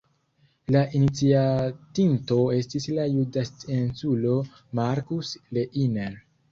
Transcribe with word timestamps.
La 0.75 0.79
iniciatinto 0.99 2.39
estis 2.61 2.89
la 2.97 3.07
juda 3.13 3.47
scienculo 3.53 4.43
Markus 4.83 5.41
Reiner. 5.59 6.23